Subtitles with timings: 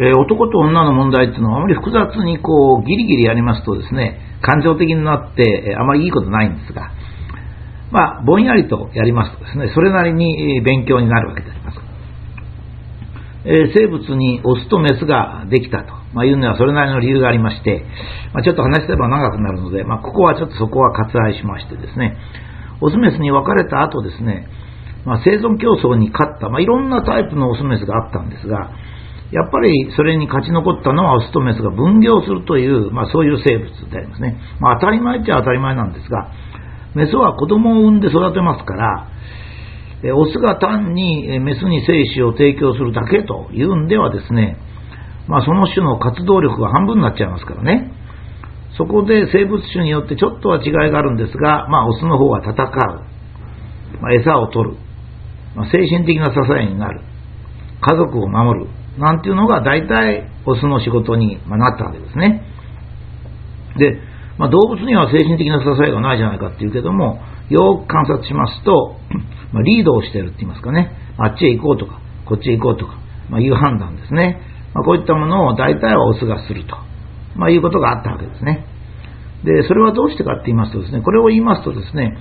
[0.00, 6.92] え、男と女の問題っていうのはあまり複雑にこうギリギリやりますとですね、感情的になって、あまりいいことないんですが、
[7.90, 11.80] まあ、ぼんやりとやりますとですね、それなりに勉強になるわけであります。
[13.44, 17.84] え、生物にオスとメスができたと、ま、いうのはそれなりの理由がありまして、
[18.34, 22.16] ま、ちょっと話せば長くなるので、ま、ここはちょっとそこは割愛しましてですね、
[22.80, 24.48] オスメスに分かれた後ですね、
[25.06, 28.70] ま、生存競争に勝った、ま、いろんなタイプのオスメスがあったんですが、
[29.30, 34.40] やっぱりそれに勝ち残ったのはオスとメスが分業するという、まあ、そういう生物でありますね。
[34.60, 36.32] まあ、当たり前っちゃ当たり前なんですが、
[36.94, 39.10] メスは子供を産んで育てますから、
[40.14, 44.56] オスが単にメスに精子を提供するだけというんではですね、
[45.26, 47.92] まあ、その種の活動力が半分になっちゃいますからね。
[48.78, 52.58] そこで生物種によってちょっとは違いがあるんですが、まあ、オスの方は戦う、
[54.00, 54.76] まあ、餌を取る、
[55.56, 57.02] まあ、精神的な支えになる、
[57.80, 62.42] 家族を守る、なんていうのが大体オスの仕事になったわけですね。
[63.78, 64.00] で、
[64.38, 68.96] まあ、動物には精神的な支えがないじゃないかっていうけども、よく観察しますと、
[69.52, 72.98] まあ、リードをしてるって言いますかね、あっちへ行こうとか、こっちへ行こうとか、
[73.30, 74.40] まあ、いう判断ですね。
[74.74, 76.76] まあ、こういったものを大体はオスがすると、
[77.36, 78.66] まあ、いうことがあったわけですね。
[79.44, 82.16] で、それはどうしてかって言いますとですね、これを言いますとですね、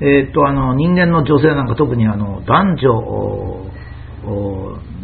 [0.00, 3.73] えー、っと、あの、人間の女性なんか特にあの、男女、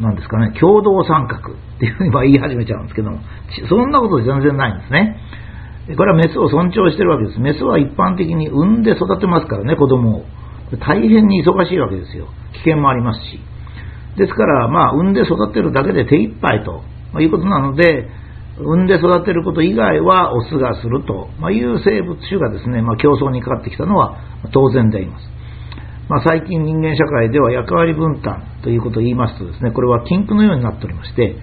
[0.01, 1.43] なんですかね、共同参画っ
[1.79, 3.21] ていうふうに言い始めちゃうんですけども、
[3.69, 5.17] そんなこと全然ないんですね。
[5.97, 7.41] これはメスを尊重してるわけです。
[7.41, 10.25] メスは一般的に産んで育てますからね、子供を。
[10.79, 12.29] 大変に忙しいわけですよ。
[12.53, 13.41] 危険もありますし。
[14.17, 16.83] ですから、まあ、産んで育てるだけで手一杯と、
[17.13, 18.09] まいうことなので、
[18.59, 24.19] 産んで育てること以外はオスがすると、まいう生物種がですね、まあ、競争にかかってきたのは
[24.53, 25.25] 当然であります。
[26.11, 31.37] まあ、最近人間社会では役割分担ということを言いますとですね、これは禁句のようになっておりまして、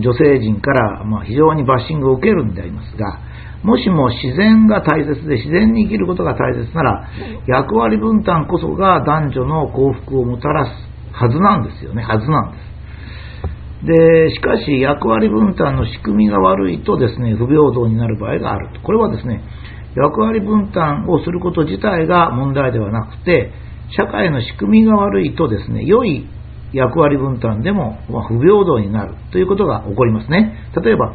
[0.00, 3.20] 女性陣からま非常にバッシングを受けるんでありますが、
[3.62, 7.08] もしも自然が大切で自然に生きることが大切なら、
[7.46, 10.70] 役割分担こそが男女の幸福をもたらす
[11.12, 12.58] はずなんですよね、はずなんで
[13.82, 13.86] す。
[13.86, 18.80] で、しかし役割分担の仕組みが悪いとですね、不平等になる場合があると。
[18.80, 19.42] これはですね、
[19.94, 23.52] 役割分担をすること自体が問題ではなくて、
[23.90, 26.26] 社会の仕組みが悪いとですね、良い
[26.72, 30.70] 役割分担でも不平等になるということが起こりますね。
[30.82, 31.14] 例えば、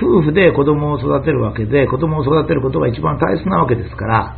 [0.00, 4.36] 夫婦で子供を育てるわけで、子供を育てることが一番大切なわけですから、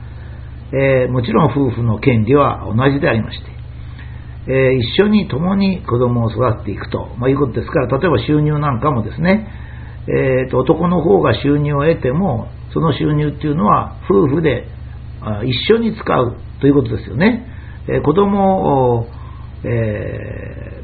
[0.72, 3.54] えー、もちろん夫婦の権利は同じでありまして、
[4.46, 9.46] えー、一緒に共に子供を育てていくと、まあ、いうことですから、例えば収入なんかもですね、
[10.08, 14.66] えーと、男の方が収入を得ても、その収入っていうのは夫婦で
[15.44, 17.46] 一緒に使うということですよね。
[17.88, 19.06] え、子供を、
[19.64, 20.82] え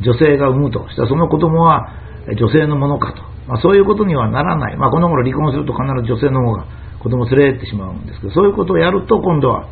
[0.00, 1.92] ー、女性が産むとしたら、その子供は
[2.36, 3.22] 女性のものかと。
[3.48, 6.66] まあ、そういうことにはならない、まあ、この頃離婚すると必ず女性の方が
[7.00, 9.68] 子供を連れてしまうんですけど、そういうことをやると、今度は、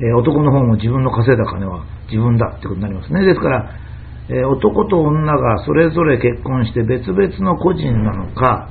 [0.00, 3.24] え、男の方も自分の稼いだ金は自分だってことになりますね。
[3.24, 3.70] ですから、
[4.28, 8.70] え、男と女がそれぞれ結婚して別々の個人なのか、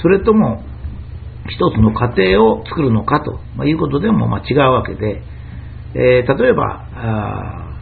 [0.00, 0.64] それとも
[1.48, 5.22] 一つの家庭を作るのかと、いうことでもま違うわけで、
[5.94, 7.72] えー、例えば、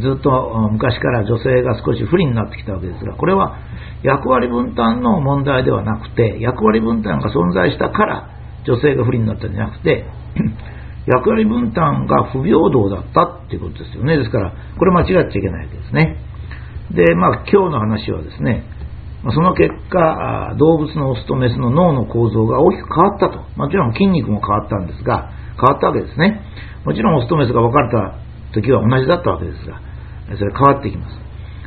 [0.00, 3.58] ずっと昔から女性が少し不利になってきたわけですが、これは
[4.02, 8.30] 役割分担の問題ではなくて、役割分担が存在したから
[8.64, 10.06] 女性が不利になったんじゃなくて、
[11.06, 14.16] 役割分担が不平等だったっていうことですよね。
[14.16, 16.16] ですから、これ間違っちゃいけないわけですね。
[16.92, 18.64] で、まあ今日の話はですね、
[19.30, 23.38] その結果、動物のオスとメスの脳の構造が大きく変わったと。
[23.56, 26.42] もちろん筋肉も変わったんですが、変わったわけですね。
[26.84, 28.18] もちろんオスとメスが分かれた
[28.52, 29.80] 時は同じだったわけですが、
[30.36, 31.16] それ変わってきます。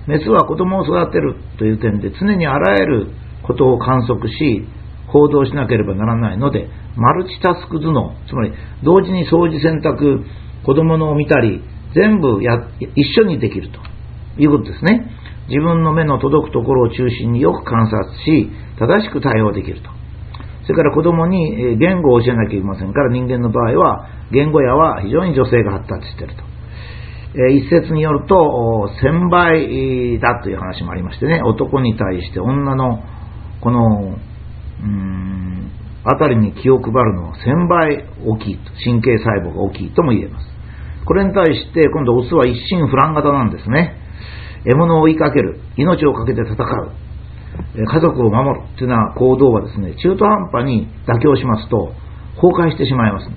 [0.07, 3.11] メスは子供を育てるという点で常にあらゆる
[3.43, 4.67] ことを観測し、
[5.07, 6.67] 行動しなければならないので、
[6.97, 10.25] マルチタスク頭脳、つまり同時に掃除洗濯、
[10.65, 11.61] 子供のを見たり、
[11.93, 13.79] 全部や一緒にできると
[14.41, 15.09] いうことですね。
[15.47, 18.49] 自分の目の届くところを中心によく観察し、
[18.79, 19.89] 正しく対応できると。
[20.63, 26.43] それから子供に言語を教えなきゃいけませんから、人間の場合は、言語やは非常に女性が発達していると。
[27.51, 33.03] 一説によると、1000倍だという話もありましてね、男に対して女の
[33.61, 34.17] この、
[34.81, 35.71] うん、
[36.03, 40.47] あたりに気を配るのは1000倍大きいと、神経細胞が大きいとも言えます。
[41.05, 44.04] これに対して、今度オスは一心不乱型なんですね。
[44.65, 46.91] 獲物を追いかける、命をかけて戦う、
[47.75, 51.93] 家族を守るというような行動はですね、中途半端に妥協しますと、
[52.41, 53.29] 崩壊してしまいます。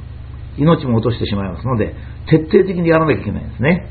[0.57, 1.95] 命も落としてしまいますので、
[2.27, 3.87] 徹底的にやらなきゃいけないんですね。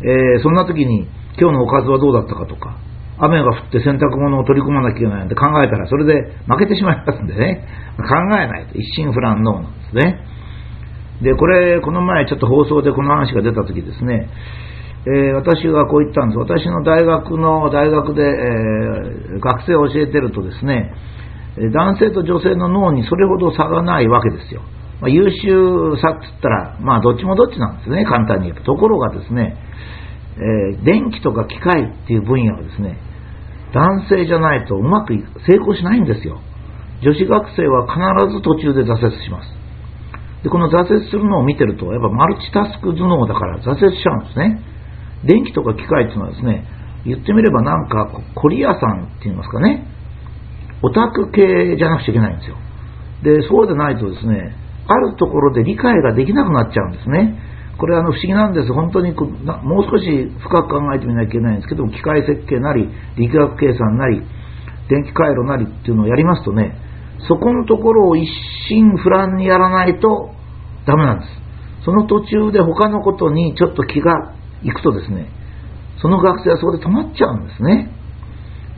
[0.00, 1.08] えー、そんな時に、
[1.38, 2.76] 今日のおかずはどうだったかとか、
[3.18, 7.66] 雨が降って洗濯物を取り込まなきゃいけないなんて考えたら、それで負けてしまいますんでね、
[7.96, 10.24] 考えないと、一心不乱脳なんですね。
[11.22, 14.28] で、これ、この前ちょっと放送でこの話が出た時ですね、
[15.08, 16.38] えー、私がこう言ったんです。
[16.38, 20.92] 私の大学の、大学で、えー、学生を教えてるとですね、
[21.72, 24.60] 男性と女性の脳にそれほど差がないわけですよ。
[25.00, 28.64] まあ、優秀さって言ったら、まあ、どっちもどっちなんですね、簡単に言うと。
[28.64, 29.56] ところがですね、
[30.36, 32.98] えー、電気とか機械っていう分野はですね、
[33.72, 35.14] 男性じゃないとうまく
[35.46, 36.40] 成功しないんですよ。
[37.02, 39.48] 女子学生は必ず途中で挫折します。
[40.42, 44.62] で、この挫折するのを見てると、やっぱマルチタスク頭脳だから挫折しちゃうんですね。
[45.24, 46.64] 電気とか機械っていうのはですね、
[47.04, 49.86] 言ってみればなんか、コリアさんって言いますかね、
[50.82, 52.56] オタク系じゃなくちゃいけないんですよ。
[53.22, 54.54] で、そうでないとですね、
[54.86, 57.38] あるところで理解ができなくなっちゃうんですね。
[57.78, 58.72] これあの不思議なんです。
[58.72, 64.22] 本当にもう少し深く考えてみなきゃいけないんですけども、機械設計なり、力学計算なり、
[64.88, 66.74] 電気回路なりっていうのをやりますとね、
[67.28, 68.26] そこのところを一
[68.68, 70.30] 心不乱にやらないと
[70.86, 71.84] ダメなんです。
[71.84, 75.28] その途中で他のことにちょっと気が行くとですね、
[76.00, 77.90] その学生はそこで止まっちゃうんですね。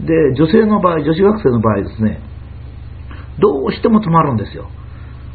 [0.01, 2.21] で、女性の場合、女子学生の場合ですね、
[3.39, 4.69] どうしても止まるんですよ。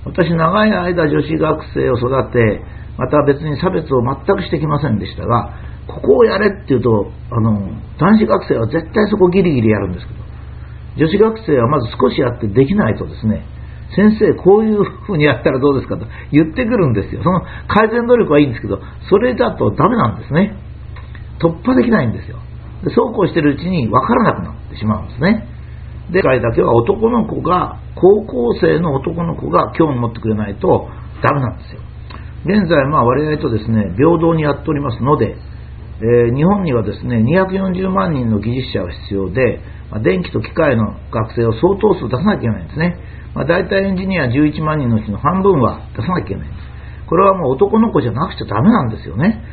[0.05, 2.61] 私、長い間女子学生を育て、
[2.97, 5.53] また別に差別を全くしてきませんでしたが、
[5.87, 7.53] ここをやれっていうと、あの、
[7.99, 10.19] 男子学生は絶対そこギリギリやるんですけど、
[10.97, 13.45] 女子学生はまず少しやってできないとですね、
[13.95, 17.23] 先生、こういうふうにやったらどうですかと言ってくるんですよ。
[17.23, 20.57] その改善努力はいいんですけど、それだとダメなんですね。
[21.39, 22.37] 突破できないんですよ。
[22.83, 25.47] でそうこうしてるうちに分からなくなってしまうんですね。
[26.11, 30.89] で、回だけは男の子が、高校生の男の子が興味持ってくれないと
[31.23, 31.81] ダメなんですよ。
[32.45, 35.35] 現在、まあ、割合とですね、平等にやっておりますので、
[35.97, 42.97] えー、日本にはですね、240万人の技術者が必要で、まあ、電気と機械の学生を相当数出さなきゃいけないんですね。
[43.33, 46.65] まあ、大体エンジニア11万人のうちの半分は出さなきゃいけないんです。
[47.07, 49.43] これはもう男の子じゃなくちゃダメなんですよね。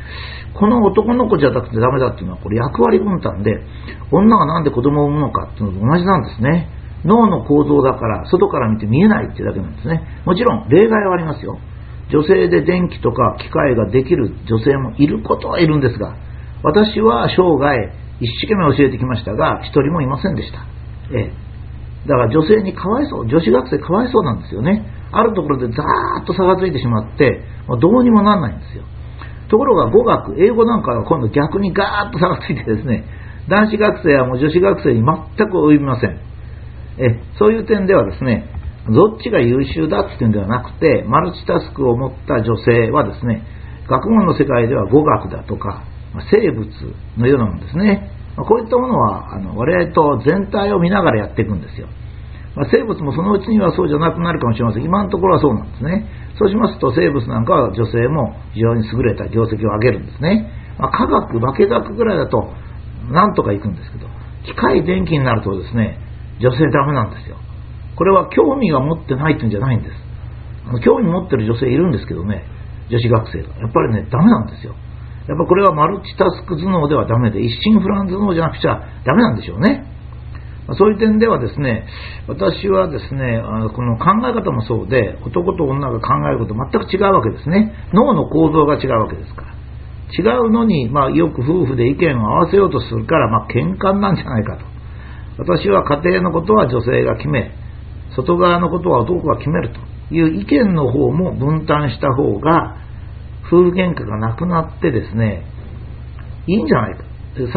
[0.53, 3.51] この男の子じゃなくてダメだっていうのは、これ役割分担で、
[4.11, 6.69] 女がなんで子供を産むのかっていうのと同じなんですね。
[7.05, 10.01] 脳の構造だから、外から見て見えないっていうだけなんですね。
[10.25, 11.57] もちろん、例外はありますよ。
[12.09, 16.15] 女性で電気とか機械ができる女性もいることはいるんですが、
[16.63, 20.65] 私は生涯一生懸命教えてきましたが、一人もいませんでした。
[21.11, 21.43] ええ。
[22.07, 24.85] だから女性にかわいそう、女子学生かわいそうなんですよね。
[25.11, 28.83] あるところでザーッと差がついてしまって、もうどうにもなんないんですよ。
[29.49, 33.05] ところが語学、英語なんかは今度逆にガーッと差がついてですね、
[33.49, 36.19] 男子学生はもう女子学生に全く及びません。
[36.97, 38.49] えそういう点ではですね、
[38.89, 43.43] どっちが優秀だっていうんではなくて、マルチタスクを持った女性はですね、
[43.87, 45.83] 学問の世界では語学だとか、
[46.31, 46.67] 生物
[47.17, 48.11] のようなものですね。
[48.35, 51.87] こういったものはあの我々と全体を見ながらやっていくんですよ。
[52.55, 54.83] まあ、生物もそのうちにはそうじゃなくなるかもしれません。
[54.83, 56.05] 今のところはそうなんですね。
[56.37, 60.49] そうしますと生物なんかは女性も非常に優れた業績を上げるんですね。
[60.77, 62.53] まあ、科学、化学ぐらいだと
[63.09, 64.07] なんとかいくんですけど、
[64.45, 65.99] 機械電気になるとですね、
[66.39, 67.37] 女性ダメなんですよ。
[67.95, 69.95] これは興味が持ってないっていうんじゃないんです。
[70.83, 72.45] 興味持ってる女性いるんですけどね、
[72.89, 73.49] 女子学生が。
[73.57, 74.75] やっぱりね、ダメなんですよ。
[75.27, 79.87] やっぱこれはマルチタスク頭脳ではダメで、一心不乱頭脳じゃなくちゃダメなんでしょうね。
[80.77, 81.85] そういう点ではですね、
[82.27, 83.41] 私はですね、
[83.75, 87.73] この考え方もそうで、男と女が考えること全く違うわけですね。
[87.93, 89.53] 脳の構造が違うわけですから。
[90.15, 94.65] 違うのに、まあ、よく夫婦で意見を合わせようとするから、まあ、喧嘩なんじゃないかと。
[95.39, 97.51] 私は家庭のことは女性が決め、
[98.15, 99.79] 外側のことは男が決めると
[100.13, 102.77] いう意見の方も分担した方が、
[103.47, 105.45] 夫婦喧嘩がなくなってですね、
[106.47, 107.03] いいんじゃないか。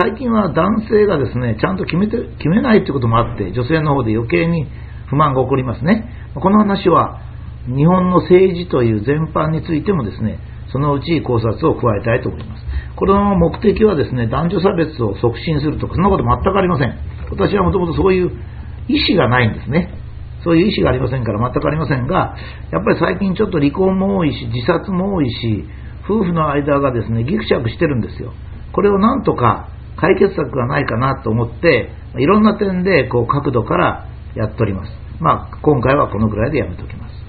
[0.00, 4.66] 最近は男性がですね、ちゃんと決めて決めないということもあって、女性の方で余計に
[5.09, 6.09] 不満が起こりますね。
[6.35, 7.21] この話は、
[7.66, 10.38] 日本の政治という全般についてもですね、
[10.73, 12.64] そのうち考察を加えたいと思います。
[12.97, 16.97] この目的はですね、男女差別を促進するとか、そんなこと全くありません。
[17.31, 18.31] 私はもともとそういう
[18.88, 19.93] 意思がないんですね。
[20.45, 22.37] そういう意思がありませんから全くありませんが、
[22.71, 25.64] やっぱり最近ちょっと離婚も多いし、自殺も多いし、
[26.05, 28.33] 夫婦の間がですね、ギクシャクしてるんですよ。
[28.73, 34.93] これをなんとか解決策がないかなと思って、いろんな点でこう角度からやっております。
[35.21, 37.25] まあ、今回はこのぐらいでやめておきます。